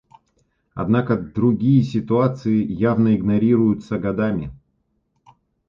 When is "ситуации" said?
1.83-2.65